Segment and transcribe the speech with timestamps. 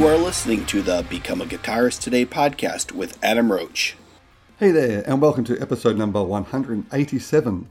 [0.00, 3.96] You are listening to the Become a Guitarist Today podcast with Adam Roach.
[4.58, 7.68] Hey there, and welcome to episode number 187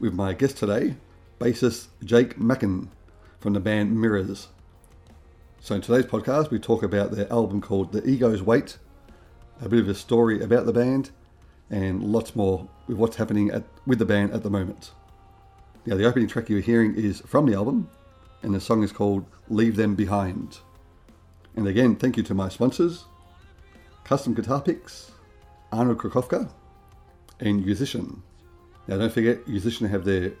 [0.00, 0.96] with my guest today,
[1.38, 2.88] bassist Jake Mackin
[3.40, 4.48] from the band Mirrors.
[5.60, 8.78] So, in today's podcast, we talk about their album called The Ego's Weight,
[9.60, 11.10] a bit of a story about the band,
[11.68, 14.92] and lots more with what's happening at, with the band at the moment.
[15.84, 17.90] Now, the opening track you're hearing is from the album,
[18.40, 20.58] and the song is called Leave Them Behind.
[21.56, 23.06] And again, thank you to my sponsors
[24.04, 25.10] Custom Guitar Picks,
[25.72, 26.48] Arnold Krakowka,
[27.40, 28.22] and Musician.
[28.86, 30.32] Now, don't forget, Musician have their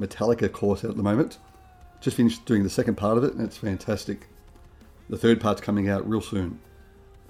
[0.00, 1.38] Metallica course out at the moment.
[2.00, 4.28] Just finished doing the second part of it, and it's fantastic.
[5.10, 6.58] The third part's coming out real soon.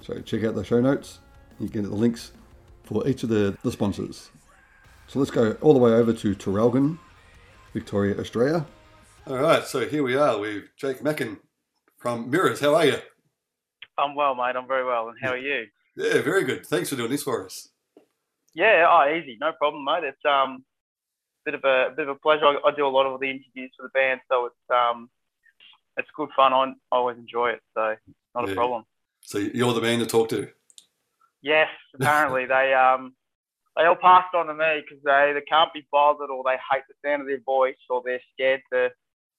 [0.02, 1.18] So check out the show notes.
[1.58, 2.32] You can get the links
[2.84, 4.30] for each of the, the sponsors.
[5.08, 6.98] So let's go all the way over to Traralgon,
[7.72, 8.66] Victoria, Australia.
[9.26, 11.38] All right, so here we are with Jake Mackin
[11.98, 12.60] from Mirrors.
[12.60, 12.98] How are you?
[13.98, 14.56] I'm well, mate.
[14.56, 15.08] I'm very well.
[15.08, 15.66] And how are you?
[15.96, 16.66] Yeah, very good.
[16.66, 17.68] Thanks for doing this for us.
[18.54, 20.04] Yeah, oh, easy, no problem, mate.
[20.04, 20.64] It's um,
[21.44, 22.44] bit of a, a bit of a pleasure.
[22.44, 25.08] I, I, do a lot of the interviews for the band, so it's um,
[25.96, 26.52] it's good fun.
[26.52, 27.94] I, always enjoy it, so
[28.34, 28.52] not yeah.
[28.52, 28.84] a problem.
[29.22, 30.48] So you're the man to talk to.
[31.40, 33.14] Yes, apparently they um,
[33.76, 36.84] they all passed on to me because they, they can't be bothered or they hate
[36.88, 38.90] the sound of their voice or they're scared to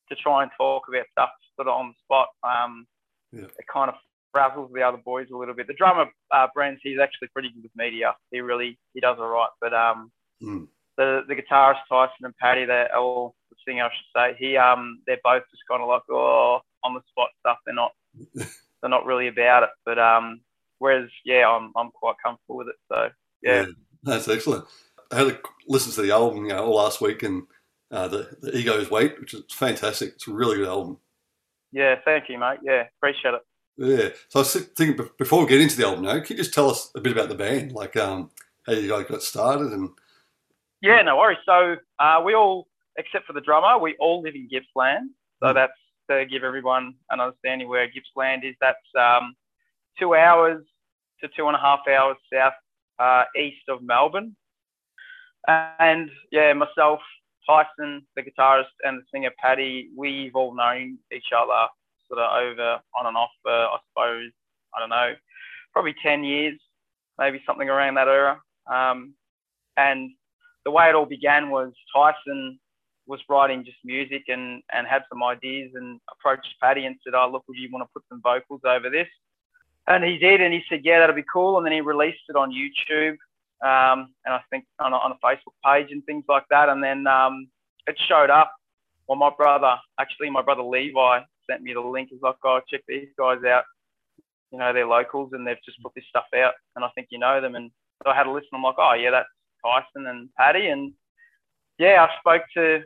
[0.09, 2.27] to try and talk about stuff sort of on the spot.
[2.43, 2.88] Um,
[3.31, 3.45] yeah.
[3.57, 3.95] It kind of
[4.35, 5.67] razzles the other boys a little bit.
[5.67, 8.15] The drummer, uh, Brent, he's actually pretty good with media.
[8.31, 9.49] He really he does all right.
[9.61, 10.67] But um, mm.
[10.97, 14.37] the the guitarist Tyson and Paddy, they're all the singer, I should say.
[14.39, 17.57] He um, they're both just kind of like oh on the spot stuff.
[17.65, 17.91] They're not
[18.35, 19.69] they're not really about it.
[19.85, 20.41] But um,
[20.79, 22.75] whereas yeah, I'm I'm quite comfortable with it.
[22.91, 23.09] So
[23.41, 23.65] yeah, yeah
[24.03, 24.65] that's excellent.
[25.11, 27.43] I had to listen to the album you know all last week and
[27.91, 30.13] uh, the the Ego's Weight, which is fantastic.
[30.15, 30.97] It's a really good album.
[31.71, 32.59] Yeah, thank you, mate.
[32.63, 33.41] Yeah, appreciate it.
[33.77, 34.09] Yeah.
[34.29, 36.69] So I was thinking before we get into the album, now, can you just tell
[36.69, 38.29] us a bit about the band, like um,
[38.66, 39.89] how you guys got started and?
[40.81, 41.39] Yeah, no worries.
[41.45, 42.67] So uh, we all,
[42.97, 45.09] except for the drummer, we all live in Gippsland.
[45.41, 45.53] So mm.
[45.53, 45.73] that's
[46.09, 48.56] to give everyone an understanding where Gippsland is.
[48.59, 49.35] That's um,
[49.97, 50.63] two hours
[51.22, 52.53] to two and a half hours south
[53.00, 54.35] uh, east of Melbourne.
[55.47, 57.00] And yeah, myself,
[57.47, 61.67] Tyson, the guitarist, and the singer Paddy, we've all known each other
[62.13, 64.31] sort of over on and off for, I suppose,
[64.75, 65.13] I don't know,
[65.72, 66.59] probably 10 years,
[67.18, 68.40] maybe something around that era.
[68.72, 69.13] Um,
[69.78, 70.12] and
[70.66, 72.59] the way it all began was Tyson
[73.06, 77.29] was writing just music and, and had some ideas and approached Paddy and said, Oh,
[77.31, 79.07] look, would you want to put some vocals over this?
[79.88, 81.57] And he did, and he said, Yeah, that'll be cool.
[81.57, 83.18] And then he released it on YouTube
[83.63, 86.68] um, and I think on a, on a Facebook page and things like that.
[86.68, 87.47] And then um,
[87.88, 88.53] it showed up.
[89.07, 92.09] Well, my brother, actually, my brother Levi, sent me the link.
[92.11, 93.63] He's like, oh, check these guys out.
[94.51, 96.53] You know, they're locals and they've just put this stuff out.
[96.75, 97.55] And I think you know them.
[97.55, 97.71] And
[98.03, 98.49] so I had a listen.
[98.53, 99.27] I'm like, oh, yeah, that's
[99.65, 100.67] Tyson and Paddy.
[100.67, 100.93] And
[101.79, 102.83] yeah, I spoke to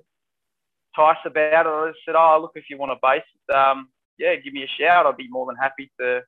[0.96, 1.70] Tyson about it.
[1.70, 3.24] I said, oh, look, if you want a bass,
[3.54, 5.06] um, yeah, give me a shout.
[5.06, 6.22] I'd be more than happy to,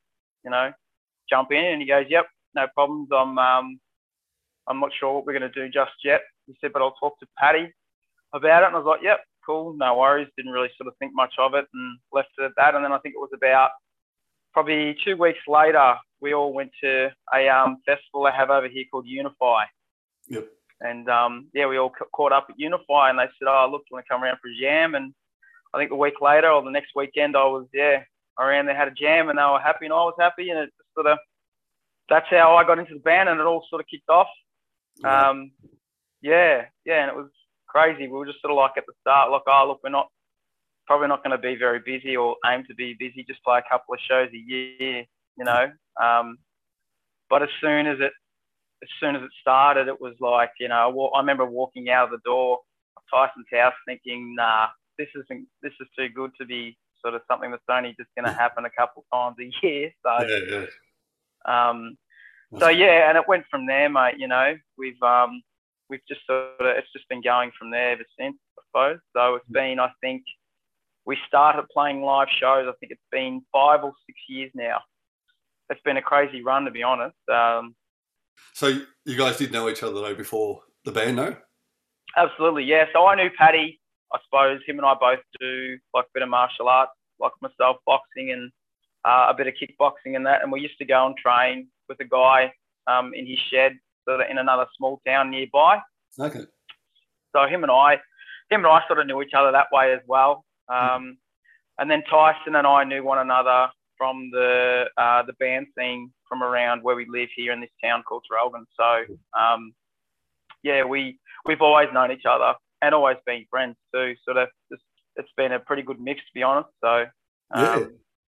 [0.44, 0.72] you know,
[1.30, 1.64] jump in.
[1.64, 2.26] And he goes, yep,
[2.56, 3.10] no problems.
[3.16, 3.80] I'm, um,
[4.68, 6.22] I'm not sure what we're going to do just yet.
[6.48, 7.72] He said, but I'll talk to Paddy
[8.34, 8.68] about it.
[8.68, 9.20] And I was like, yep,
[9.50, 10.28] cool, no worries.
[10.38, 12.76] Didn't really sort of think much of it and left it at that.
[12.76, 13.72] And then I think it was about
[14.54, 18.86] probably two weeks later, we all went to a um, festival they have over here
[18.92, 19.64] called Unify.
[20.28, 20.48] Yep.
[20.82, 23.96] And um, yeah, we all caught up at Unify, and they said, "Oh, look, you
[23.96, 25.14] want to come around for a jam?" And
[25.74, 28.04] I think a week later or the next weekend, I was yeah
[28.40, 30.66] around there, had a jam, and they were happy, and I was happy, and it
[30.78, 31.18] just sort of
[32.08, 34.30] that's how I got into the band, and it all sort of kicked off.
[35.04, 35.30] Yeah.
[35.30, 35.52] Um,
[36.22, 37.30] yeah, yeah, and it was
[37.70, 38.08] crazy.
[38.08, 40.08] We were just sort of like at the start, like, oh, look, we're not
[40.88, 43.70] probably not going to be very busy or aim to be busy, just play a
[43.70, 45.06] couple of shows a year,
[45.38, 45.72] you know.
[46.02, 46.38] Um,
[47.30, 48.12] but as soon as it,
[48.82, 52.12] as soon as it started, it was like, you know, I remember walking out of
[52.12, 52.60] the door
[52.98, 54.68] of Tyson's house thinking, nah,
[54.98, 58.26] this isn't, this is too good to be sort of something that's only just going
[58.26, 59.92] to happen a couple times a year.
[60.04, 60.66] So, yeah,
[61.48, 61.70] yeah.
[61.70, 61.98] Um,
[62.58, 64.16] so yeah, and it went from there, mate.
[64.18, 65.44] You know, we've um,
[65.90, 69.00] we've just sort of it's just been going from there ever since, I suppose.
[69.16, 70.24] So it's been, I think,
[71.06, 72.68] we started playing live shows.
[72.68, 74.80] I think it's been five or six years now.
[75.70, 77.18] It's been a crazy run, to be honest.
[77.32, 77.76] Um,
[78.54, 81.36] so you guys did know each other though before the band, no?
[82.16, 82.86] Absolutely, yeah.
[82.94, 83.80] So I knew Paddy.
[84.12, 87.78] I suppose him and I both do like a bit of martial arts, like myself,
[87.86, 88.52] boxing and
[89.06, 90.42] uh, a bit of kickboxing and that.
[90.42, 92.52] And we used to go and train with a guy
[92.88, 93.74] um, in his shed
[94.08, 95.80] sort of in another small town nearby.
[96.20, 96.46] Okay.
[97.36, 97.94] So him and I,
[98.50, 100.44] him and I sort of knew each other that way as well.
[100.68, 101.18] Um,
[101.78, 103.68] and then Tyson and I knew one another
[103.98, 108.02] from the uh, the band scene from around where we live here in this town
[108.08, 108.66] called Traralgon.
[108.78, 109.74] So um,
[110.64, 114.16] yeah, we we've always known each other and always been friends too.
[114.26, 114.84] Sort of, just,
[115.16, 116.70] it's been a pretty good mix to be honest.
[116.82, 117.06] So
[117.52, 117.86] um, yeah,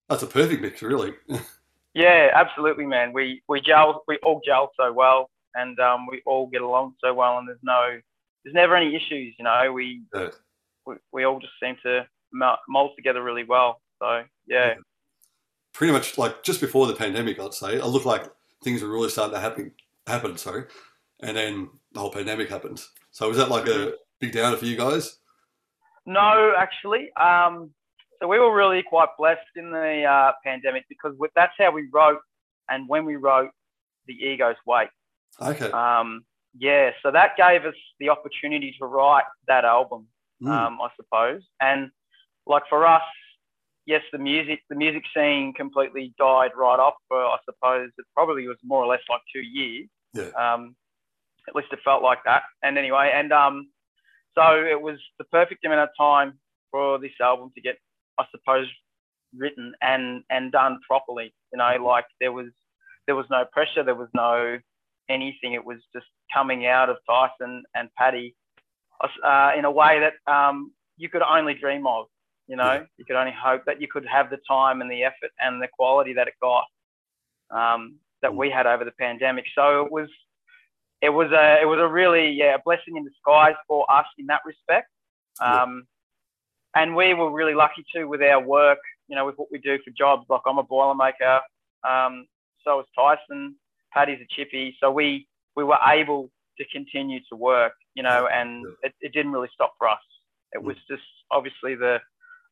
[0.09, 1.13] that's a perfect mix, really.
[1.93, 3.13] yeah, absolutely, man.
[3.13, 7.13] We we gel, we all gel so well, and um, we all get along so
[7.13, 7.99] well, and there's no,
[8.43, 9.35] there's never any issues.
[9.37, 10.01] You know, we
[10.85, 13.81] we, we all just seem to mold together really well.
[13.99, 14.67] So yeah.
[14.67, 14.73] yeah.
[15.73, 17.75] Pretty much like just before the pandemic, I'd say.
[17.75, 18.25] It looked like
[18.63, 19.71] things were really starting to happen.
[20.07, 20.65] Happen, sorry,
[21.21, 22.83] and then the whole pandemic happened.
[23.11, 25.17] So was that like a big downer for you guys?
[26.05, 27.13] No, actually.
[27.13, 27.71] Um,
[28.19, 32.19] so we were really quite blessed in the uh, pandemic because that's how we wrote,
[32.69, 33.49] and when we wrote,
[34.07, 34.89] the Ego's Weight.
[35.39, 35.71] Okay.
[35.71, 36.25] Um,
[36.57, 40.07] yeah, so that gave us the opportunity to write that album,
[40.41, 40.49] mm.
[40.49, 41.41] um, I suppose.
[41.61, 41.91] And
[42.45, 43.01] like for us,
[43.85, 48.47] yes, the music the music scene completely died right off for I suppose it probably
[48.47, 49.87] was more or less like two years.
[50.13, 50.29] Yeah.
[50.37, 50.75] Um,
[51.47, 52.43] at least it felt like that.
[52.61, 53.69] And anyway, and um,
[54.37, 56.39] so it was the perfect amount of time
[56.69, 57.77] for this album to get,
[58.19, 58.67] I suppose,
[59.35, 61.33] written and and done properly.
[61.51, 62.47] You know, like there was
[63.07, 64.59] there was no pressure, there was no
[65.11, 65.53] anything.
[65.53, 68.35] It was just coming out of Tyson and Paddy
[69.23, 72.05] uh, in a way that um, you could only dream of.
[72.47, 72.83] You know, yeah.
[72.97, 75.67] you could only hope that you could have the time and the effort and the
[75.67, 76.65] quality that it got
[77.49, 79.45] um, that we had over the pandemic.
[79.55, 80.09] So it was,
[81.01, 84.25] it was a, it was a really yeah, a blessing in disguise for us in
[84.27, 84.89] that respect.
[85.39, 85.85] Um,
[86.75, 86.83] yeah.
[86.83, 88.79] And we were really lucky too with our work.
[89.07, 90.25] You know, with what we do for jobs.
[90.29, 91.41] Like I'm a boilermaker.
[91.87, 92.27] Um,
[92.63, 93.55] so is Tyson.
[93.93, 94.75] Paddy's a chippy.
[94.79, 97.73] So we we were able to continue to work.
[97.95, 99.99] You know, and it, it didn't really stop for us.
[100.53, 101.99] It was just obviously the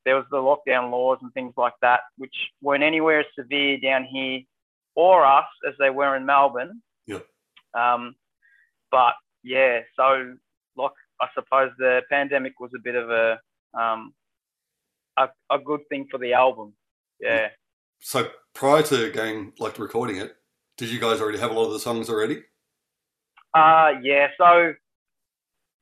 [0.06, 4.06] there was the lockdown laws and things like that, which weren't anywhere as severe down
[4.06, 4.42] here
[4.96, 6.82] or us as they were in Melbourne.
[7.06, 7.20] Yeah.
[7.74, 8.16] Um,
[8.92, 9.14] but
[9.44, 10.36] yeah, so
[10.78, 10.92] like
[11.22, 13.40] I suppose the pandemic was a bit of a
[13.80, 14.14] um,
[15.18, 16.74] a, a good thing for the album.
[17.20, 17.50] Yeah.
[18.00, 20.36] So prior to going like recording it,
[20.80, 22.44] did you guys already have a lot of the songs already?
[23.54, 24.30] Uh yeah.
[24.38, 24.74] So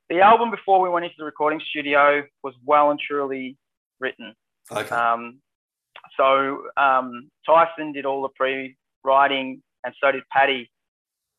[0.09, 3.57] the album before we went into the recording studio was well and truly
[3.99, 4.33] written.
[4.71, 4.95] Okay.
[4.95, 5.39] Um,
[6.17, 10.69] so um, Tyson did all the pre-writing, and so did Paddy.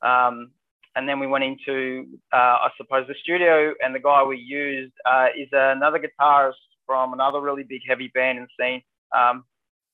[0.02, 0.50] Um,
[0.96, 4.92] and then we went into, uh, I suppose, the studio, and the guy we used
[5.06, 6.54] uh, is another guitarist
[6.86, 8.82] from another really big heavy band in the scene
[9.16, 9.44] um,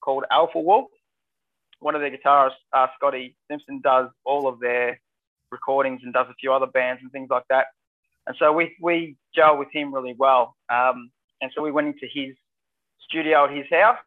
[0.01, 0.91] called Alpha Wolf.
[1.85, 4.99] One of their guitarists, uh, Scotty Simpson, does all of their
[5.51, 7.67] recordings and does a few other bands and things like that.
[8.27, 10.57] And so we we gel with him really well.
[10.73, 11.11] Um,
[11.43, 12.35] and so we went into his
[13.07, 13.99] studio at his house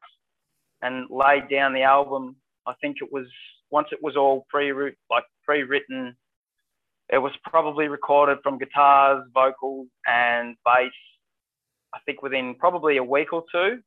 [0.82, 2.38] and laid down the album.
[2.66, 3.28] I think it was
[3.70, 4.74] once it was all pre
[5.12, 6.16] like pre-written.
[7.14, 10.92] It was probably recorded from guitars, vocals, and bass.
[11.94, 13.82] I think within probably a week or two.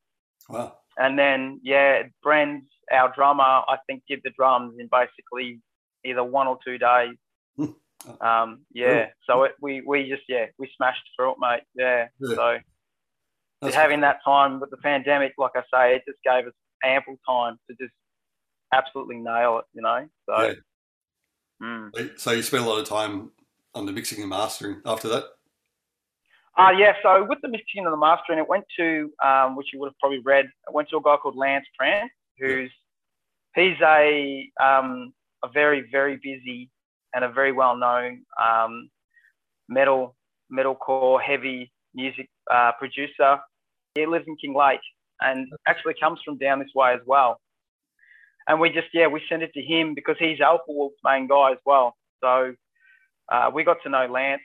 [0.47, 0.77] Wow.
[0.97, 3.43] And then yeah, Bren's our drummer.
[3.43, 5.59] I think did the drums in basically
[6.05, 7.15] either one or two days.
[8.19, 9.09] Um, yeah.
[9.29, 11.61] So it, we we just yeah we smashed through it, mate.
[11.75, 12.07] Yeah.
[12.19, 12.35] yeah.
[12.35, 12.57] So
[13.61, 17.17] that's having that time with the pandemic, like I say, it just gave us ample
[17.27, 17.93] time to just
[18.73, 20.07] absolutely nail it, you know.
[20.27, 20.53] So, yeah.
[21.63, 22.19] mm.
[22.19, 23.31] so you spent a lot of time
[23.75, 25.25] on the mixing and mastering after that.
[26.57, 29.79] Uh, yeah, so with the mixing and the mastering, it went to, um, which you
[29.79, 32.07] would have probably read, it went to a guy called Lance Prenc,
[32.39, 32.69] who's,
[33.55, 36.69] he's a, um, a very, very busy
[37.13, 38.89] and a very well known um,
[39.69, 40.15] metal,
[40.51, 43.39] metalcore, heavy music uh, producer.
[43.95, 44.79] He lives in Kinglake
[45.21, 47.39] and actually comes from down this way as well.
[48.47, 51.51] And we just, yeah, we sent it to him because he's Alpha Wolf's main guy
[51.51, 51.95] as well.
[52.21, 52.53] So
[53.31, 54.41] uh, we got to know Lance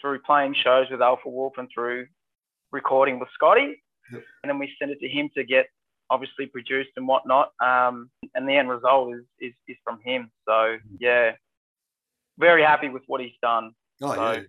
[0.00, 2.06] through playing shows with Alpha Wolf and through
[2.72, 3.82] recording with Scotty.
[4.12, 4.22] Yep.
[4.42, 5.66] And then we sent it to him to get
[6.10, 7.52] obviously produced and whatnot.
[7.62, 10.30] Um, and the end result is, is, is from him.
[10.46, 11.32] So yeah,
[12.38, 13.72] very happy with what he's done.
[14.02, 14.40] Oh, so, yeah.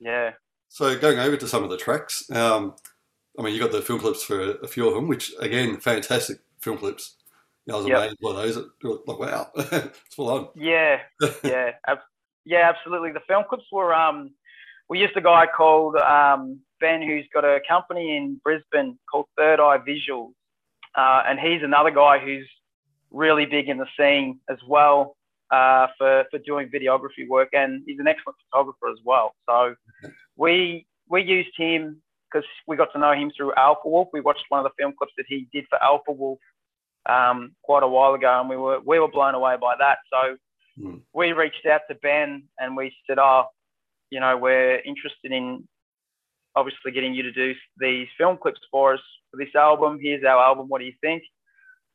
[0.00, 0.30] Yeah.
[0.68, 2.74] So going over to some of the tracks, um,
[3.38, 6.38] I mean, you got the film clips for a, few of them, which again, fantastic
[6.60, 7.16] film clips.
[7.66, 7.98] Know, I was yep.
[7.98, 8.56] amazed by those.
[8.82, 10.48] Like, wow, it's full on.
[10.54, 10.98] Yeah,
[11.44, 11.98] yeah, ab-
[12.44, 13.12] yeah, absolutely.
[13.12, 13.94] The film clips were.
[13.94, 14.32] Um,
[14.88, 19.60] we used a guy called um, Ben, who's got a company in Brisbane called Third
[19.60, 20.32] Eye Visuals,
[20.96, 22.48] uh, and he's another guy who's
[23.10, 25.16] really big in the scene as well
[25.50, 29.34] uh, for for doing videography work, and he's an excellent photographer as well.
[29.48, 29.74] So
[30.36, 32.00] we we used him
[32.32, 34.08] because we got to know him through Alpha Wolf.
[34.12, 36.38] We watched one of the film clips that he did for Alpha Wolf
[37.08, 39.98] um, quite a while ago, and we were we were blown away by that.
[40.12, 40.36] So
[40.76, 41.02] Mm.
[41.12, 43.44] we reached out to Ben and we said, "Oh,
[44.10, 45.66] you know, we're interested in
[46.56, 49.98] obviously getting you to do these film clips for us for this album.
[50.00, 50.68] Here's our album.
[50.68, 51.22] What do you think?"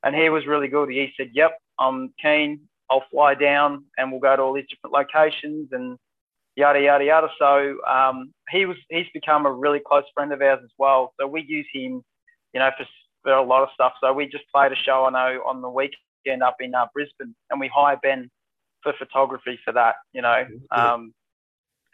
[0.04, 0.89] And he was really good.
[0.89, 2.62] He said, "Yep, I'm keen.
[2.89, 5.98] I'll fly down and we'll go to all these different locations and
[6.56, 10.60] yada yada yada." So um, he was he's become a really close friend of ours
[10.63, 11.13] as well.
[11.20, 12.04] So we use him,
[12.54, 12.86] you know, for
[13.24, 13.94] for a lot of stuff.
[14.01, 17.36] So we just played a show I know on the weekend up in uh, Brisbane,
[17.50, 18.30] and we hire Ben
[18.84, 19.96] for photography for that.
[20.13, 21.13] You know, um,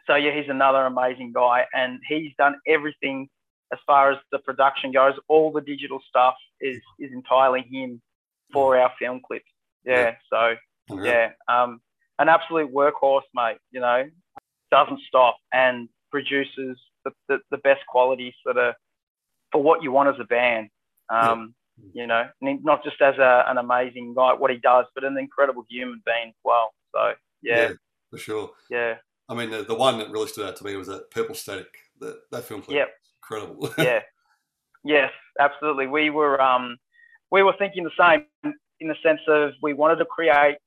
[0.07, 3.29] so yeah, he's another amazing guy, and he's done everything
[3.71, 5.13] as far as the production goes.
[5.27, 8.01] All the digital stuff is is entirely him
[8.53, 9.51] for our film clips.
[9.85, 10.55] Yeah, so
[10.89, 11.81] yeah, um,
[12.19, 13.57] an absolute workhorse, mate.
[13.71, 14.09] You know,
[14.71, 18.75] doesn't stop and produces the, the, the best qualities that are
[19.51, 20.69] for what you want as a band.
[21.09, 21.55] Um,
[21.93, 25.65] You know, not just as a, an amazing guy what he does, but an incredible
[25.69, 26.73] human being as well.
[26.93, 27.73] So yeah,
[28.09, 28.51] for sure.
[28.69, 28.95] yeah,
[29.27, 31.67] I mean, the, the one that really stood out to me was that Purple Static.
[31.99, 32.75] That that film clip.
[32.75, 32.89] Yep.
[33.23, 33.73] Incredible.
[33.77, 34.01] yeah,
[34.83, 35.87] yes, absolutely.
[35.87, 36.77] We were um,
[37.31, 40.57] we were thinking the same in the sense of we wanted to create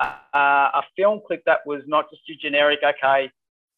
[0.00, 2.80] a, a film clip that was not just your generic.
[2.84, 3.30] Okay,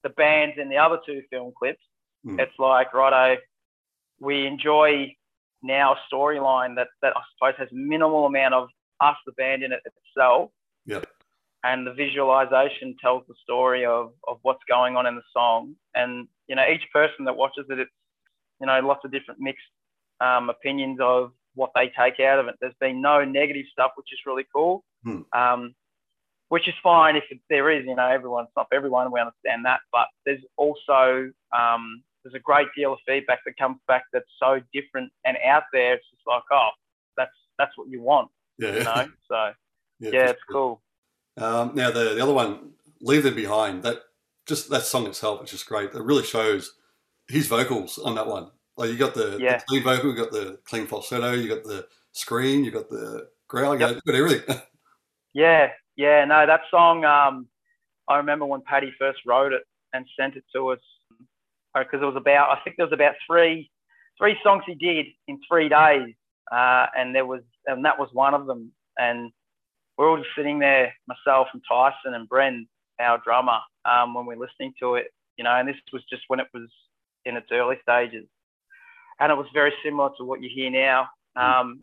[0.02, 1.83] the bands in the other two film clips.
[2.26, 2.38] Mm.
[2.40, 3.40] It's like righto,
[4.21, 5.14] we enjoy
[5.62, 8.68] now a storyline that that I suppose has minimal amount of
[9.00, 10.50] us, the band, in it itself.
[10.87, 11.07] Yep.
[11.64, 15.74] And the visualization tells the story of, of what's going on in the song.
[15.94, 17.90] And, you know, each person that watches it, it's,
[18.60, 19.64] you know, lots of different mixed
[20.20, 22.54] um, opinions of what they take out of it.
[22.60, 24.84] There's been no negative stuff, which is really cool.
[25.04, 25.22] Hmm.
[25.32, 25.74] Um,
[26.48, 29.20] which is fine if it, there is, you know, everyone, it's not for everyone, we
[29.20, 29.80] understand that.
[29.92, 34.60] But there's also, um, there's a great deal of feedback that comes back that's so
[34.72, 35.94] different and out there.
[35.94, 36.70] It's just like, oh,
[37.16, 38.72] that's, that's what you want, yeah.
[38.72, 39.08] you know?
[39.28, 39.52] So,
[40.00, 40.52] yeah, yeah, it's sure.
[40.52, 40.82] cool.
[41.38, 43.83] Um, now the the other one, Leave Them Behind.
[43.83, 43.99] That
[44.47, 45.95] just that song itself is just great.
[45.95, 46.75] It really shows
[47.28, 48.50] his vocals on that one.
[48.76, 49.59] Like you got the, the Yeah.
[49.68, 53.75] clean vocal, you got the clean falsetto, you got the scream, you got the growl,
[53.75, 53.88] you Yep.
[53.88, 54.57] got, you got everything.
[55.35, 57.04] Yeah, yeah, no, that song.
[57.04, 57.49] Um,
[58.09, 60.80] I remember when Paddy first wrote it and sent it to us
[61.75, 62.50] because it was about.
[62.50, 63.71] I think there was about three,
[64.18, 66.14] three songs he did in three days,
[66.50, 68.73] uh, and there was, and that was one of them.
[68.97, 69.30] And
[69.98, 72.66] we're all just sitting there, myself and Tyson and Bren,
[73.00, 75.50] our drummer, um, when we're listening to it, you know.
[75.50, 76.68] And this was just when it was
[77.24, 78.24] in its early stages,
[79.20, 81.08] and it was very similar to what you hear now.
[81.36, 81.80] Um,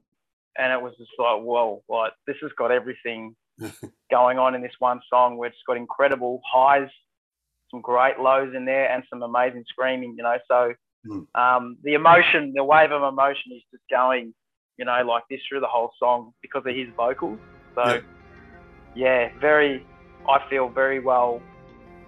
[0.58, 3.36] and it was just like, whoa, like this has got everything
[4.10, 6.90] going on in this one song where it's got incredible highs,
[7.70, 10.38] some great lows in there, and some amazing screaming, you know.
[10.48, 10.74] So
[11.08, 11.28] Mm.
[11.36, 14.34] um, the emotion, the wave of emotion is just going,
[14.78, 17.38] you know, like this through the whole song because of his vocals.
[17.76, 18.02] So,
[18.96, 19.30] Yeah.
[19.40, 19.86] very,
[20.28, 21.42] I feel very well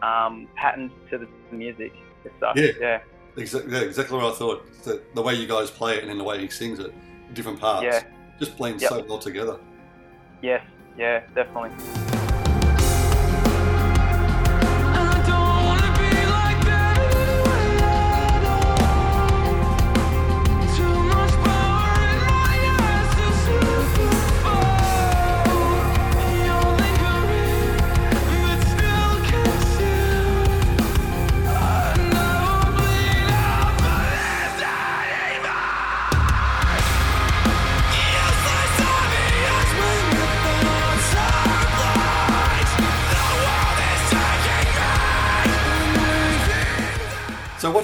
[0.01, 1.91] um, patterned to the music.
[2.39, 2.71] So, Yeah.
[2.79, 2.99] yeah,
[3.37, 4.83] exactly, yeah, exactly what I thought.
[4.83, 6.93] The, the way you guys play it and then the way he sings it,
[7.33, 8.03] different parts, Yeah.
[8.39, 8.89] just blends Yep.
[8.89, 9.57] so well together.
[10.41, 10.63] yes,
[10.97, 12.06] yeah, definitely.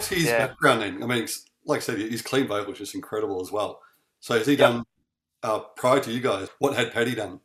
[0.04, 0.48] What's his Yeah.
[0.48, 1.04] background then?
[1.04, 1.28] I mean,
[1.66, 3.82] like I said, his clean vocal is just incredible as well.
[4.20, 4.60] So has he Yep.
[4.60, 4.86] done
[5.44, 6.50] uh, prior to you guys?
[6.60, 7.40] What had Paddy done?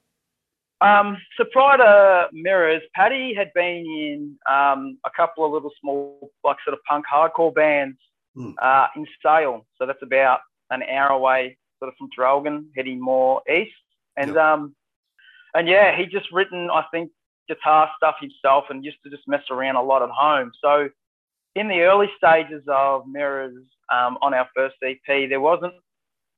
[0.81, 6.31] Um, so prior to Mirrors, Paddy had been in um, a couple of little small,
[6.45, 7.99] like sort of punk hardcore bands
[8.35, 8.53] Hmm.
[8.59, 9.67] uh, in Sale.
[9.77, 13.73] So that's about an hour away, sort of from Traralgon, heading more east.
[14.17, 14.45] And Yep.
[14.45, 14.77] um,
[15.55, 17.11] and yeah, he just written, I think,
[17.49, 20.53] guitar stuff himself, and used to just mess around a lot at home.
[20.61, 20.91] So
[21.59, 23.55] in the early stages of Mirrors
[23.93, 25.75] um, on our first EP, there wasn't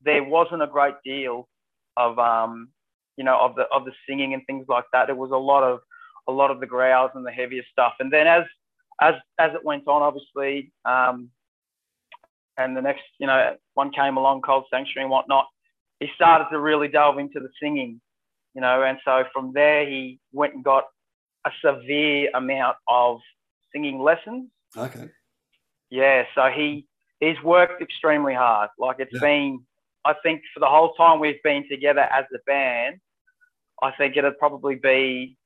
[0.03, 1.47] there wasn't a great deal
[1.97, 2.71] of um,
[3.17, 5.11] you know, of the of the singing and things like that.
[5.11, 5.81] It was a lot of
[6.27, 7.93] a lot of the growls and the heavier stuff.
[8.01, 8.45] And then as
[9.03, 11.29] as as it went on, obviously, um,
[12.57, 15.47] and the next, you know, one came along, Cold Sanctuary and whatnot.
[15.99, 18.01] He started to really delve into the singing,
[18.55, 20.85] you know, and so from there he went and got
[21.47, 23.19] a severe amount of
[23.71, 24.49] singing lessons.
[24.77, 25.11] Okay.
[25.91, 26.87] Yeah, so he
[27.21, 28.71] he's worked extremely hard.
[28.79, 29.21] Like it's Yeah.
[29.21, 29.67] been
[30.05, 33.01] I think for the whole time we've been together as a band,
[33.83, 35.37] I think it'd probably be,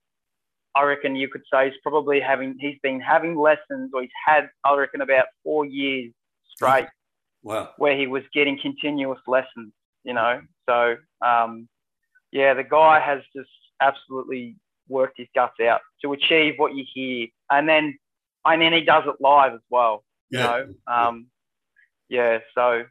[0.76, 4.48] I reckon you could say he's probably having, he's been having lessons or he's had,
[4.64, 6.12] I reckon, about four years
[6.48, 6.86] straight
[7.42, 7.74] Wow.
[7.78, 9.72] where he was getting continuous lessons,
[10.04, 10.40] you know.
[10.68, 11.68] So, um,
[12.32, 13.50] yeah, the guy has just
[13.80, 14.56] absolutely
[14.88, 17.26] worked his guts out to achieve what you hear.
[17.50, 17.98] And then,
[18.44, 20.44] and then he does it live as well, you Yeah.
[20.46, 20.74] know.
[20.92, 21.26] Um,
[22.08, 22.84] yeah, so,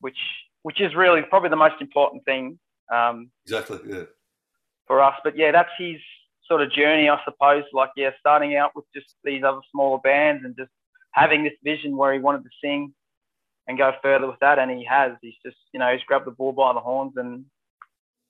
[0.00, 0.18] which,
[0.62, 2.58] which is really probably the most important thing
[2.92, 3.78] um, Exactly.
[3.86, 4.04] Yeah.
[4.86, 5.14] for us.
[5.24, 5.96] But yeah, that's his
[6.46, 7.64] sort of journey, I suppose.
[7.72, 10.70] Like, yeah, starting out with just these other smaller bands and just
[11.12, 12.92] having this vision where he wanted to sing
[13.68, 15.12] and go further with that, and he has.
[15.22, 17.44] He's just, you know, he's grabbed the bull by the horns and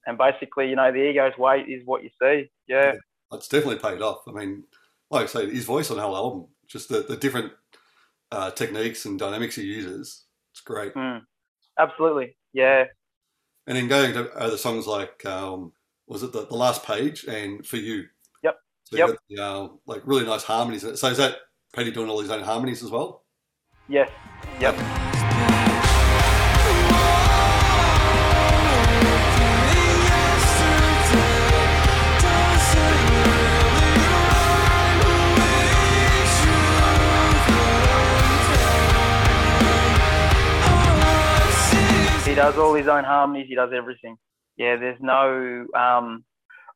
[0.06, 2.48] and basically, you know, the ego's weight is what you see.
[2.68, 2.92] Yeah,
[3.32, 4.20] It's definitely paid off.
[4.28, 4.62] I mean,
[5.10, 7.52] like I say, his voice on the whole album, just the, the different
[8.32, 10.94] uh, techniques and dynamics he uses, it's great.
[10.94, 11.22] Mm.
[11.78, 12.36] absolutely.
[12.52, 12.84] Yeah,
[13.66, 15.72] And then going to other songs like, um,
[16.06, 18.04] was it the, the last page and For You?
[18.42, 18.56] Yep.
[18.84, 19.16] So Yep.
[19.28, 20.82] the, uh, like really nice harmonies.
[20.82, 21.36] So is that
[21.74, 23.24] Paddy doing all his own harmonies as well?
[23.88, 24.10] yes,
[24.60, 24.74] yep.
[42.46, 43.46] Does all his own harmonies.
[43.48, 44.16] He does everything.
[44.56, 45.66] Yeah, there's no.
[45.74, 46.24] Um,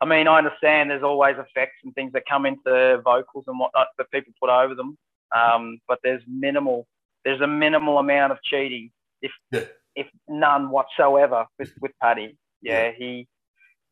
[0.00, 3.86] I mean, I understand there's always effects and things that come into vocals and whatnot
[3.98, 4.98] that people put over them.
[5.34, 6.86] Um, but there's minimal.
[7.24, 8.90] There's a minimal amount of cheating,
[9.22, 9.64] if Yeah.
[9.94, 12.36] if none whatsoever, with with Paddy.
[12.62, 13.28] Yeah, he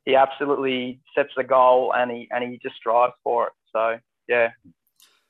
[0.05, 3.53] he absolutely sets the goal and he and he just strives for it.
[3.73, 4.51] So yeah,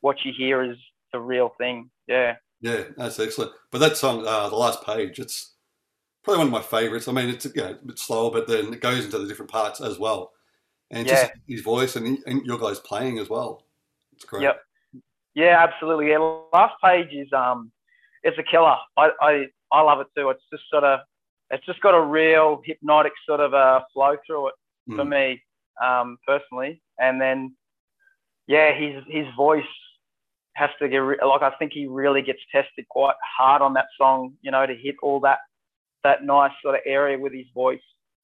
[0.00, 0.78] what you hear is
[1.12, 1.90] the real thing.
[2.06, 2.36] Yeah.
[2.60, 3.52] Yeah, that's excellent.
[3.70, 5.54] But that song, uh, the last page, it's
[6.28, 7.08] probably one of my favorites.
[7.08, 9.50] I mean, it's you know, a bit slower, but then it goes into the different
[9.50, 10.32] parts as well.
[10.90, 13.64] And just his voice and, and your guys playing as well.
[14.14, 14.42] It's great.
[14.42, 14.60] Yep.
[15.34, 16.10] Yeah, absolutely.
[16.10, 16.18] Yeah,
[16.52, 17.70] last page is um,
[18.22, 18.76] it's a killer.
[18.96, 20.30] I, I I love it too.
[20.30, 21.00] It's just sort of,
[21.50, 24.54] it's just got a real hypnotic sort of a flow through it
[24.96, 25.08] for Mm.
[25.08, 25.42] me,
[25.82, 26.82] um, personally.
[26.98, 27.54] And then,
[28.46, 29.62] yeah, his his voice
[30.54, 33.86] has to get re- like I think he really gets tested quite hard on that
[33.98, 34.34] song.
[34.42, 35.38] You know, to hit all that
[36.04, 37.80] that nice sort of area with his voice.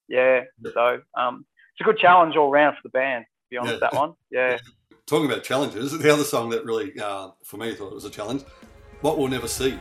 [0.09, 0.43] Yeah.
[0.63, 0.71] Yeah.
[0.75, 3.25] So um, it's a good challenge all round for the band.
[3.25, 3.89] To be honest, Yeah.
[3.91, 4.15] that one.
[4.31, 4.59] Yeah.
[5.07, 8.11] Talking about challenges, the other song that really, uh, for me, thought it was a
[8.11, 8.43] challenge,
[9.03, 9.79] What We'll Never See.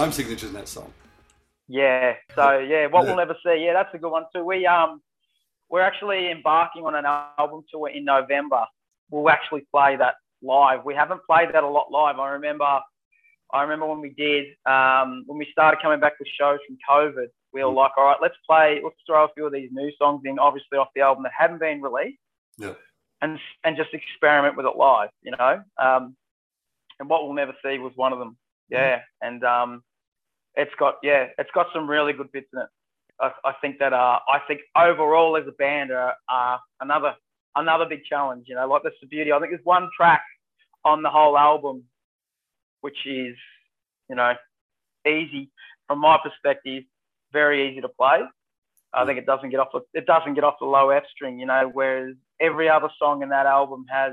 [0.00, 0.92] Time signatures in that song.
[1.68, 2.14] Yeah.
[2.34, 3.08] So yeah, what Yeah.
[3.08, 3.64] we'll never see.
[3.64, 4.44] Yeah, that's a good one too.
[4.44, 5.02] We um
[5.68, 7.04] we're actually embarking on an
[7.38, 8.64] album tour in November.
[9.10, 10.84] We'll actually play that live.
[10.84, 12.18] We haven't played that a lot live.
[12.18, 12.80] I remember
[13.52, 17.26] I remember when we did um, when we started coming back with shows from COVID.
[17.52, 17.74] We were Mm.
[17.82, 18.80] like, all right, let's play.
[18.82, 21.58] Let's throw a few of these new songs in, obviously off the album that hadn't
[21.58, 22.20] been released,
[22.58, 22.74] Yeah.
[23.22, 25.10] and and just experiment with it live.
[25.22, 26.16] You know, um,
[27.00, 28.36] and what we'll never see was one of them.
[28.68, 29.82] Yeah, and um,
[30.56, 32.68] it's got yeah, it's got some really good bits in it.
[33.20, 37.14] I, I think that uh, I think overall as a band are, are another
[37.56, 38.46] another big challenge.
[38.48, 39.32] You know, like that's the beauty.
[39.32, 40.22] I think there's one track
[40.84, 41.84] on the whole album
[42.80, 43.36] which is
[44.08, 44.34] you know
[45.06, 45.50] easy
[45.86, 46.84] from my perspective,
[47.32, 48.20] very easy to play.
[48.92, 51.38] I think it doesn't get off the, it doesn't get off the low F string.
[51.38, 54.12] You know, whereas every other song in that album has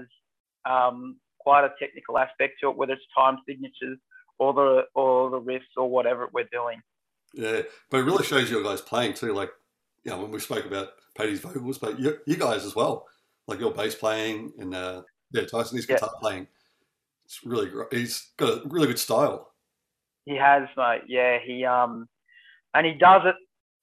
[0.66, 3.98] um, quite a technical aspect to it, whether it's time signatures
[4.40, 6.82] or the or the riffs or whatever we're doing.
[7.34, 9.34] Yeah, but it really shows your guys playing too.
[9.34, 9.52] Like,
[10.04, 13.06] you know, when we spoke about Paddy's vocals, but you, you guys as well,
[13.48, 15.96] like your bass playing and uh, yeah, Tyson his Yeah.
[15.96, 16.48] guitar playing.
[17.26, 17.94] It's really great.
[17.94, 19.52] He's got a really good style.
[20.26, 21.02] He has, mate.
[21.08, 22.08] Yeah, he um,
[22.74, 23.36] and he does it.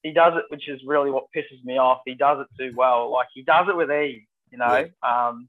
[0.02, 2.00] He does it, which is really what pisses me off.
[2.06, 3.10] He does it too well.
[3.12, 4.22] Like he does it with ease.
[4.50, 5.48] You know, um,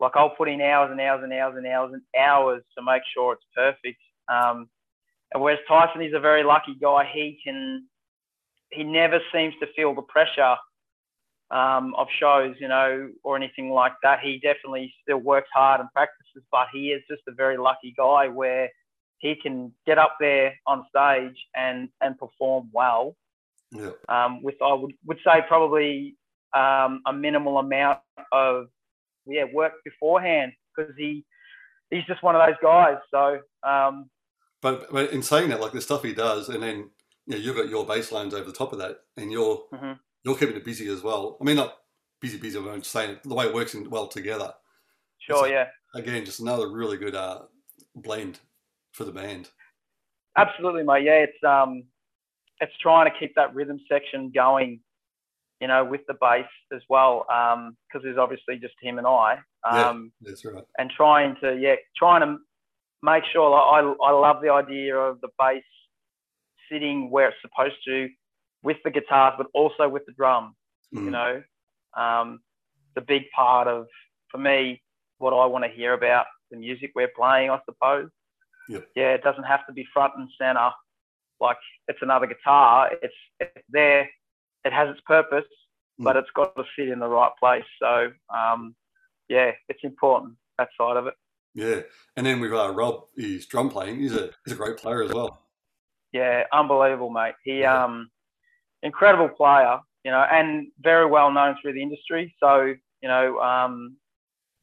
[0.00, 3.02] like I'll put in hours and hours and hours and hours and hours to make
[3.12, 3.98] sure it's perfect.
[4.28, 4.68] Um,
[5.32, 7.86] and whereas Tyson is a very lucky guy, he can,
[8.70, 10.56] he never seems to feel the pressure
[11.50, 14.20] um, of shows, you know, or anything like that.
[14.20, 18.28] He definitely still works hard and practices, but he is just a very lucky guy
[18.28, 18.70] where
[19.18, 23.16] he can get up there on stage and and perform well
[23.72, 26.16] Yeah, um, with I would would say probably
[26.54, 28.00] um, a minimal amount
[28.32, 28.66] of
[29.26, 31.24] yeah work beforehand because he
[31.90, 32.96] he's just one of those guys.
[33.10, 34.10] So um,
[34.74, 36.90] But, but in saying that, like the stuff he does, and then
[37.26, 39.98] you know, you've got your bass lines over the top of that, and you're Mhm.
[40.24, 41.36] you're keeping it busy as well.
[41.40, 41.76] I mean, not
[42.20, 42.58] busy, busy.
[42.58, 44.52] I'm just saying the way it works in, well together.
[45.18, 45.68] sure, yeah.
[45.94, 47.42] Again, just another really good uh,
[47.94, 48.40] blend
[48.92, 49.50] for the band.
[50.36, 51.04] Absolutely, mate.
[51.04, 51.84] Yeah, it's um,
[52.60, 54.80] it's trying to keep that rhythm section going,
[55.60, 57.24] you know, with the bass as well,
[57.88, 59.38] because there's obviously just him and I,
[59.72, 59.88] Yeah.
[59.90, 60.64] um, That's right.
[60.78, 62.38] and trying to yeah, trying to
[63.02, 63.50] make sure.
[63.50, 65.62] Like, I I love the idea of the bass
[66.70, 68.08] sitting where it's supposed to,
[68.62, 70.54] with the guitars, but also with the drums.
[70.94, 71.04] Mm.
[71.04, 71.42] You know,
[71.96, 72.40] um,
[72.94, 73.86] the big part of
[74.30, 74.82] for me
[75.18, 78.08] what I want to hear about the music we're playing, I suppose.
[78.68, 78.88] Yep.
[78.96, 80.70] Yeah, it doesn't have to be front and center.
[81.40, 81.56] Like
[81.88, 82.90] it's another guitar.
[83.02, 84.08] It's it's there.
[84.64, 85.44] It has its purpose,
[85.98, 87.64] but it's got to sit in the right place.
[87.80, 88.74] So um,
[89.28, 91.14] yeah, it's important that side of it.
[91.56, 91.80] Yeah,
[92.16, 93.98] and then with uh, Rob, He's drum playing.
[93.98, 95.40] He's a he's a great player as well.
[96.12, 97.34] Yeah, unbelievable, mate.
[97.44, 97.84] He Yeah.
[97.84, 98.10] um
[98.82, 102.34] incredible player, you know, and very well known through the industry.
[102.38, 103.96] So, you know, um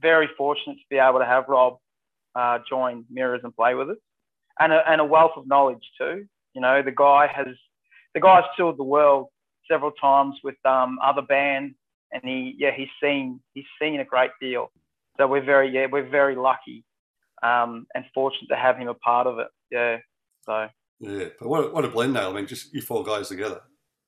[0.02, 1.78] very fortunate to be able to have Rob
[2.36, 3.98] uh, join Mirrors and play with us.
[4.60, 6.26] And a, and a wealth of knowledge too.
[6.54, 7.56] You know, the guy has
[8.14, 9.30] the guy's toured the world
[9.70, 11.76] several times with um, other bands
[12.12, 14.72] and he yeah, he's seen he's seen a great deal.
[15.18, 16.84] So we're very yeah, we're very lucky
[17.44, 19.48] um, and fortunate to have him a part of it.
[19.72, 19.98] Yeah.
[20.46, 20.68] So
[21.00, 22.30] Yeah, but what a, what a blend, Dale.
[22.30, 23.62] I mean, just you four guys together.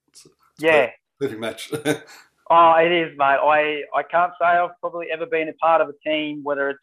[0.08, 0.90] It's, it's yeah.
[1.20, 1.72] perfect match.
[2.48, 3.24] Oh, it is, mate.
[3.42, 6.78] I, I can't say I've probably ever been a part of a team, whether it's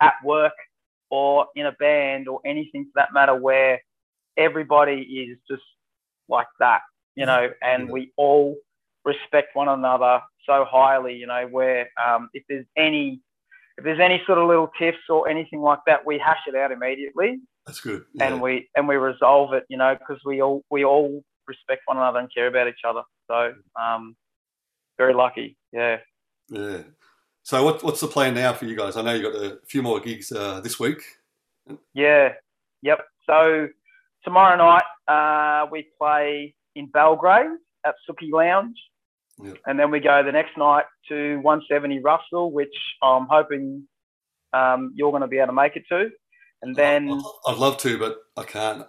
[0.00, 0.52] at work
[1.10, 3.80] or in a band or anything for that matter, where
[4.36, 5.64] everybody is just
[6.28, 6.82] like that,
[7.16, 7.92] you know, and Yeah.
[7.92, 8.56] we all
[9.04, 13.20] respect one another so highly, you know, where um, if there's any
[13.82, 16.70] if there's any sort of little tiffs or anything like that, we hash it out
[16.70, 18.04] immediately That's good.
[18.14, 18.28] Yeah.
[18.28, 21.96] and we and we resolve it, you know, because we all we all respect one
[21.96, 23.02] another and care about each other.
[23.28, 24.14] So um,
[24.98, 25.96] very lucky, yeah.
[26.48, 26.82] yeah.
[27.42, 28.96] So what what's the plan now for you guys?
[28.96, 31.02] I know you got a few more gigs uh, this week.
[31.92, 32.34] Yeah,
[32.82, 33.00] yep.
[33.26, 33.66] So
[34.24, 37.50] tomorrow night uh, we play in Belgrave
[37.84, 38.76] at Sooki Lounge,
[39.42, 39.56] Yep.
[39.66, 43.86] and then we go the next night to 170 Russell, which I'm hoping
[44.52, 46.10] um, you're going to be able to make it to.
[46.62, 47.10] And then,
[47.46, 48.86] I'd love to, but I can't.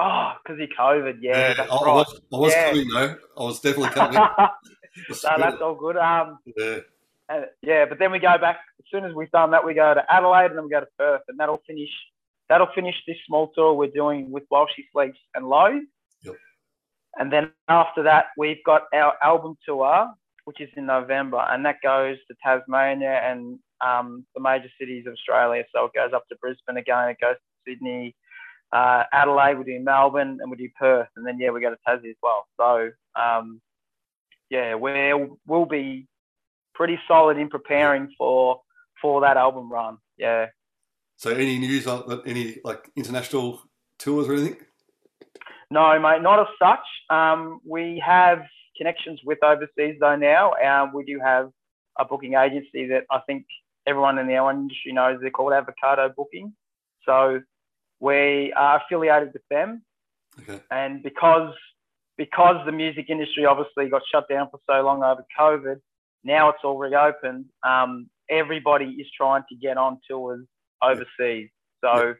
[0.00, 2.70] oh, because of COVID, yeah, that's I, I was, I was Yeah.
[2.70, 3.16] coming though.
[3.38, 4.14] I was definitely coming.
[4.14, 4.48] no,
[5.38, 5.96] that's all good.
[5.96, 6.78] Um, yeah.
[7.28, 9.64] Uh, yeah, but then we go back as soon as we've done that.
[9.64, 11.90] We go to Adelaide and then we go to Perth, and that'll finish.
[12.48, 15.80] That'll finish this small tour we're doing with While She Sleeps and Low.
[17.18, 20.10] And then after that, we've got our album tour,
[20.44, 25.12] which is in November, and that goes to Tasmania and um, the major cities of
[25.12, 25.64] Australia.
[25.74, 28.14] So it goes up to Brisbane again, it goes to Sydney,
[28.72, 31.76] uh, Adelaide, we do Melbourne, and we do Perth, and then yeah, we go to
[31.86, 32.46] Tassie as well.
[32.58, 33.60] So um,
[34.48, 36.06] yeah, we're we'll be
[36.74, 38.60] pretty solid in preparing for
[39.00, 39.98] for that album run.
[40.16, 40.46] Yeah.
[41.16, 43.62] So any news on any like international
[43.98, 44.56] tours or anything?
[45.72, 46.84] No, mate, not as such.
[47.08, 48.42] Um, we have
[48.76, 50.52] connections with overseas though now.
[50.54, 51.50] Um, we do have
[51.98, 53.46] a booking agency that I think
[53.86, 55.18] everyone in the airline industry knows.
[55.20, 56.52] They're called Avocado Booking.
[57.06, 57.40] So
[58.00, 59.82] we are affiliated with them,
[60.42, 60.60] Okay.
[60.70, 61.54] and because
[62.18, 65.80] because the music industry obviously got shut down for so long over COVID,
[66.22, 67.46] now it's all reopened.
[67.66, 70.46] Um, everybody is trying to get on tours
[70.82, 71.48] overseas.
[71.82, 72.14] So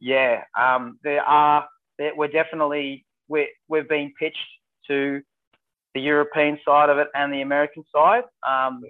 [0.00, 1.66] yeah, um, there are
[1.98, 4.38] there, we're definitely we're, we've been pitched
[4.88, 5.22] to
[5.94, 8.82] the European side of it and the American side, um,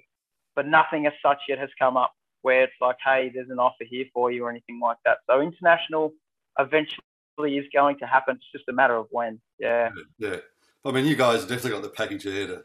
[0.56, 2.12] but nothing as such yet has come up
[2.42, 5.18] where it's like, hey, there's an offer here for you or anything like that.
[5.28, 6.12] So international
[6.58, 6.98] eventually
[7.38, 8.36] is going to happen.
[8.36, 9.40] It's just a matter of when.
[9.58, 9.90] Yeah.
[10.18, 10.36] Yeah.
[10.84, 12.64] I mean, you guys definitely got the package there to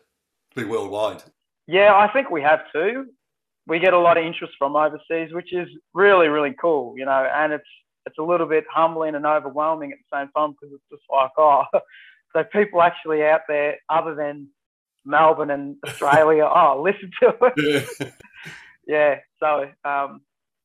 [0.55, 1.23] be worldwide.
[1.67, 3.07] Yeah, I think we have too.
[3.67, 7.29] We get a lot of interest from overseas, which is really, really cool, you know,
[7.33, 7.63] and it's
[8.09, 11.31] it's a little bit humbling and overwhelming at the same time because it's just like,
[11.37, 11.63] oh,
[12.33, 14.49] so people actually out there other than
[15.05, 17.87] Melbourne and Australia, oh, listen to it.
[17.99, 18.09] Yeah.
[18.87, 19.17] Yeah.
[19.39, 20.21] So um,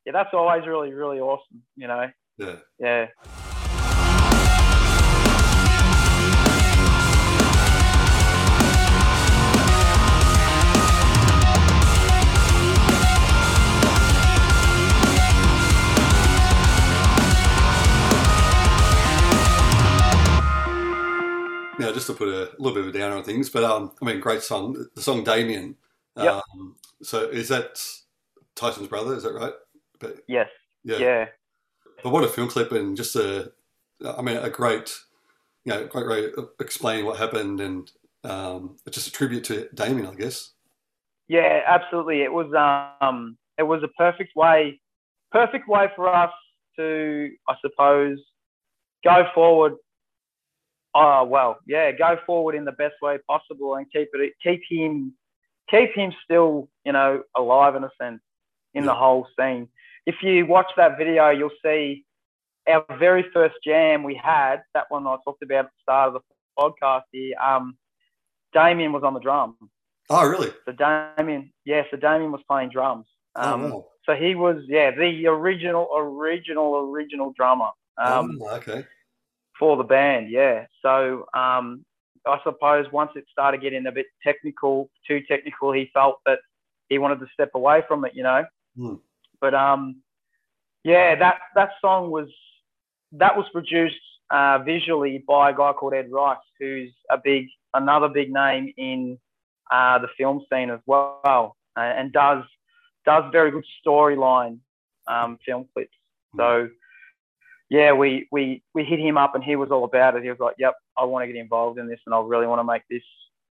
[0.07, 2.09] yeah, that's always really, really awesome, you know.
[2.38, 2.57] yeah.
[2.78, 3.09] Yeah.
[21.78, 24.04] Now, just to put a little bit of a downer on things, but um, I
[24.04, 24.87] mean, great song.
[24.94, 25.76] The song Damien.
[26.16, 26.42] Yep.
[26.54, 27.82] Um, so is that
[28.54, 29.14] Tyson's brother?
[29.14, 29.52] Is that right?
[29.98, 30.48] But Yes.
[30.84, 30.98] Yeah.
[30.98, 31.26] yeah.
[32.02, 33.52] But what a film clip and just a,
[34.04, 34.96] I mean, a great,
[35.64, 37.90] you know, great way of explaining what happened and
[38.22, 40.52] um, just a tribute to Damien, I guess.
[41.28, 42.22] Yeah, absolutely.
[42.22, 42.52] It was
[43.00, 44.80] um, it was a perfect way,
[45.32, 46.32] perfect way for us
[46.76, 48.18] to, I suppose,
[49.04, 49.74] go forward.
[50.94, 55.12] Oh well, yeah, go forward in the best way possible and keep it, keep him,
[55.70, 58.20] keep him still, you know, alive in a sense
[58.74, 59.68] in the whole scene.
[60.07, 62.04] If you watch that video, you'll see
[62.68, 64.62] our very first jam we had.
[64.74, 66.20] That one I talked about at the start of the
[66.59, 67.35] podcast here.
[67.38, 67.76] Um,
[68.52, 69.57] Damien was on the drum.
[70.11, 70.50] Oh, really?
[70.66, 73.07] So Damien, yeah, so Damien was playing drums.
[73.37, 73.87] Um, oh, wow.
[74.07, 78.85] So he was, yeah, the original, original, original drummer um, oh, okay.
[79.59, 80.31] For the band.
[80.31, 80.67] Yeah.
[80.83, 81.85] So um,
[82.27, 86.38] I suppose once it started getting a bit technical, too technical, he felt that
[86.88, 88.45] he wanted to step away from it, you know.
[88.77, 88.95] Hmm.
[89.40, 90.03] But um,
[90.83, 92.29] yeah, that that song was
[93.12, 93.97] that was produced
[94.31, 99.19] uh, visually by a guy called Ed Rice, who's a big another big name in
[99.71, 102.45] uh, the film scene as well, uh, and does
[103.05, 104.59] does very good storyline
[105.07, 105.97] um, film clips.
[106.37, 106.69] So
[107.74, 110.22] yeah, we we we hit him up and he was all about it.
[110.22, 112.60] He was like, "Yep, I want to get involved in this, and I really want
[112.60, 113.02] to make this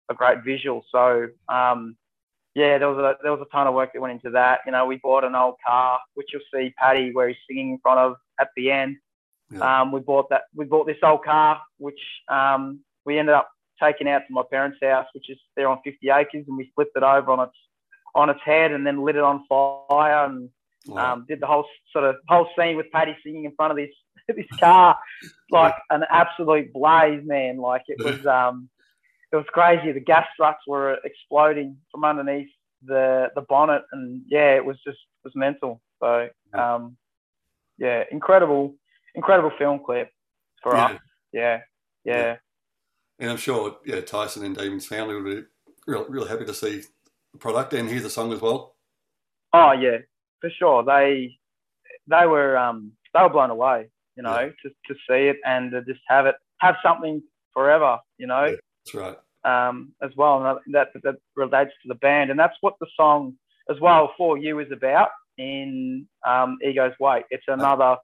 [0.10, 1.98] a great visual." So um,
[2.54, 4.60] yeah, there was a there was a ton of work that went into that.
[4.68, 7.80] You know, we bought an old car, which you'll see Paddy where he's singing in
[7.80, 8.98] front of at the end.
[9.50, 9.82] Yeah.
[9.82, 10.44] Um, we bought that.
[10.54, 13.50] We bought this old car, which um, we ended up
[13.82, 16.96] taking out to my parents' house, which is there on 50 acres, and we flipped
[16.96, 17.58] it over on its
[18.14, 20.48] on its head, and then lit it on fire, and
[20.88, 21.14] Wow.
[21.14, 23.90] um, did the whole sort of whole scene with Paddy singing in front of this
[24.36, 24.98] this car,
[25.52, 27.58] like an absolute blaze, man.
[27.58, 28.70] Like it was um,
[29.32, 29.92] it was crazy.
[29.92, 32.50] The gas struts were exploding from underneath
[32.86, 35.82] the the bonnet, and yeah, it was just it was mental.
[36.02, 36.98] So um,
[37.78, 38.76] yeah, incredible,
[39.16, 40.10] incredible film clip
[40.64, 40.86] for Yeah.
[40.86, 41.02] us.
[41.34, 41.60] Yeah,
[42.06, 42.38] yeah,
[43.20, 45.44] And I'm sure, yeah, Tyson and Damien's family would be
[45.88, 46.84] real, real happy to see
[47.32, 48.76] the product and hear the song as well.
[49.54, 50.00] Oh yeah,
[50.42, 50.84] for sure.
[50.84, 51.38] They
[52.08, 54.50] they were um they were blown away, you know, Yeah.
[54.64, 57.22] to, to see it and to just have it have something
[57.54, 58.56] forever, you know, Yeah.
[58.86, 59.18] That's right.
[59.70, 60.46] um as well.
[60.46, 63.36] And that that relates to the band, and that's what the song
[63.70, 67.26] as well for you is about in um Ego's Wake.
[67.30, 67.98] It's another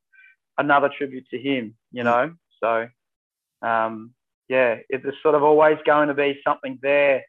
[0.57, 2.33] another tribute to him, you know.
[2.63, 2.87] So
[3.61, 4.13] um
[4.49, 7.23] yeah, it, there's sort of always going to be something there.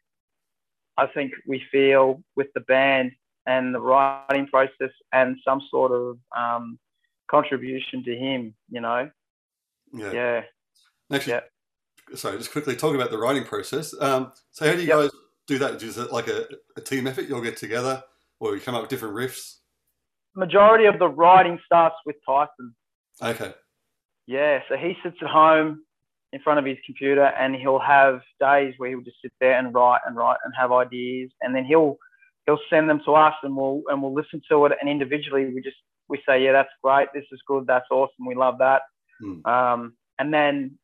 [0.96, 3.12] I think we feel with the band
[3.48, 6.78] and the writing process and some sort of um,
[7.30, 9.10] contribution to him, you know.
[9.92, 10.12] Yeah.
[10.12, 10.42] Yeah.
[11.10, 11.40] Actually, Yeah.
[12.16, 13.98] sorry, just quickly talk about the writing process.
[14.00, 14.98] Um, so how do you Yep.
[14.98, 15.10] guys
[15.46, 15.82] do that?
[15.82, 17.24] Is it like a, a team effort?
[17.26, 18.04] You'll get together
[18.38, 19.56] or you come up with different riffs?
[20.36, 22.74] Majority of the writing starts with Tyson.
[23.22, 23.54] Okay.
[24.26, 25.82] Yeah, so he sits at home
[26.34, 29.72] in front of his computer and he'll have days where he'll just sit there and
[29.72, 31.96] write and write and have ideas and then he'll
[32.48, 34.72] he'll send them to us and we'll and we'll listen to it.
[34.80, 35.76] And individually we just
[36.08, 37.08] we say yeah that's great.
[37.12, 37.66] This is good.
[37.66, 38.26] That's awesome.
[38.26, 38.82] We love that.
[39.20, 39.44] Hmm.
[39.44, 40.78] um, and then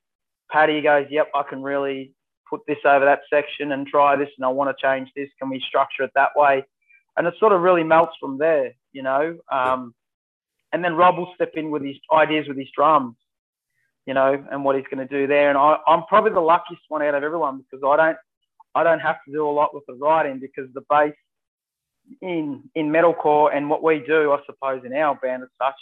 [0.52, 2.12] Paddy goes yep I can really
[2.50, 5.30] put this over that section and try this and I want to change this.
[5.40, 6.64] Can we structure it that way?
[7.16, 9.38] And it sort of really melts from there you know?
[9.50, 9.94] Um,
[10.72, 13.16] and then Rob will step in with his ideas with his drums
[14.06, 15.48] you know, and what he's going to do there.
[15.48, 18.18] And I, I'm probably the luckiest one out of everyone because I don't,
[18.74, 21.14] I don't have to do a lot with the writing because the bass
[22.20, 25.74] in in metalcore and what we do, I suppose, in our band as such,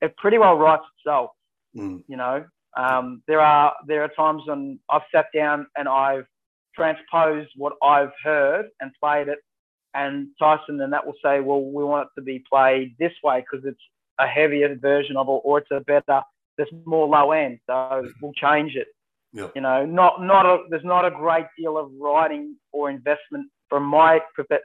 [0.00, 1.30] it pretty well writes itself.
[1.76, 2.02] Mm.
[2.08, 2.44] You know,
[2.76, 6.26] um, there are there are times when I've sat down and I've
[6.74, 9.38] transposed what I've heard and played it,
[9.94, 13.40] and Tyson and that will say, well, we want it to be played this way
[13.40, 13.80] because it's
[14.18, 16.22] a heavier version of it, or it's a better
[16.56, 18.88] there's more low end, so we'll change it.
[19.32, 19.48] Yeah.
[19.54, 23.84] You know, not not a, there's not a great deal of writing or investment from
[23.86, 24.20] my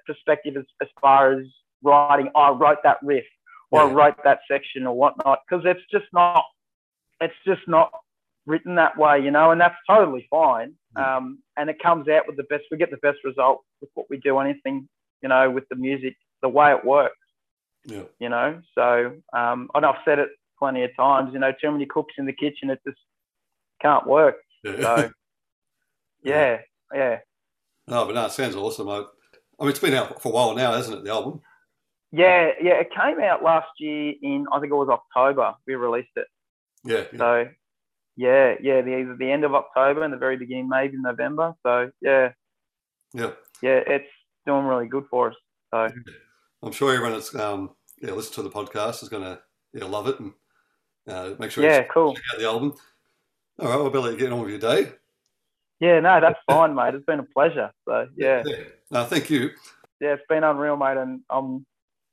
[0.05, 1.45] perspective as, as far as
[1.81, 2.29] writing.
[2.35, 3.23] I wrote that riff
[3.71, 6.43] or I wrote that section or whatnot because it's just not
[7.21, 7.89] it's just not
[8.45, 10.73] written that way, you know, and that's totally fine.
[10.97, 11.15] Yeah.
[11.17, 12.65] Um, and it comes out with the best.
[12.69, 14.39] We get the best result with what we do.
[14.39, 14.89] Anything,
[15.21, 17.15] you know, with the music, the way it works
[17.85, 18.03] Yeah.
[18.19, 18.61] you know.
[18.75, 22.25] So, um, and I've said it plenty of times, you know, too many cooks in
[22.25, 22.99] the kitchen, it just
[23.81, 24.35] can't work.
[24.65, 24.81] Yeah.
[24.81, 25.11] So,
[26.23, 26.57] yeah,
[26.93, 27.19] yeah,
[27.87, 28.89] No, but no, it sounds awesome.
[28.89, 29.03] I,
[29.59, 31.03] I mean, it's been out for a while now, hasn't it?
[31.03, 31.41] The album.
[32.11, 32.73] yeah, yeah.
[32.75, 35.53] It came out last year in, I think it was October.
[35.65, 36.27] We released it.
[36.83, 37.05] Yeah.
[37.11, 37.17] yeah.
[37.17, 37.45] So,
[38.15, 41.53] yeah, yeah, the, either the end of October and the very beginning, maybe November.
[41.63, 42.31] So, yeah,
[43.13, 43.31] yeah.
[43.61, 44.09] yeah, it's
[44.45, 45.35] doing really good for us.
[45.73, 45.87] So,
[46.63, 47.71] I'm sure everyone that's um,
[48.01, 49.39] yeah, listened to the podcast is going to
[49.73, 50.33] yeah, love it, and
[51.07, 52.15] uh, make sure Yeah, you cool.
[52.15, 52.73] check out the album.
[53.59, 54.91] All right, well, Billy, get on with your day.
[55.79, 56.95] Yeah, no, that's fine, mate.
[56.95, 57.71] It's been a pleasure.
[57.87, 58.43] So yeah,
[58.89, 59.51] No, thank you.
[59.99, 61.65] yeah, it's been unreal, mate, and I'm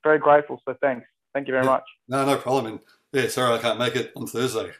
[0.02, 0.60] very grateful.
[0.66, 1.06] So thanks.
[1.32, 1.70] Thank you very Yeah.
[1.70, 1.84] much.
[2.08, 2.66] No, no problem.
[2.66, 2.80] And
[3.12, 4.70] yeah, sorry I can't make it on Thursday.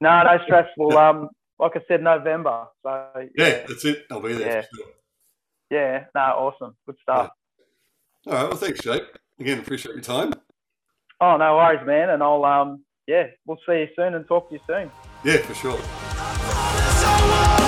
[0.00, 0.68] No, no stress.
[0.76, 2.66] Well, um, like I said, November.
[2.82, 4.06] So Yeah, yeah, that's it.
[4.10, 4.60] I'll be there Yeah.
[4.62, 4.86] for sure.
[5.70, 7.30] yeah, no, awesome, good stuff.
[8.26, 9.02] All right, well, thanks, Jake.
[9.38, 10.32] Again, appreciate your time.
[11.20, 12.10] Oh, no worries, man.
[12.10, 14.90] And I'll um, yeah, we'll see you soon and talk to you soon.
[15.24, 15.78] Yeah, for sure.
[15.78, 17.67] promise I won't